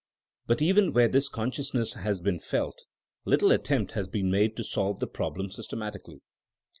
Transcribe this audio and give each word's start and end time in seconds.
But 0.47 0.63
even 0.63 0.93
where 0.93 1.07
this 1.07 1.29
consciousness 1.29 1.93
has 1.93 2.21
been 2.21 2.39
felt, 2.39 2.85
little 3.23 3.51
attempt 3.51 3.91
has 3.91 4.09
b^en 4.09 4.31
made 4.31 4.57
to 4.57 4.63
solve 4.63 4.97
the 4.99 5.05
problem 5.05 5.51
systematically. 5.51 6.23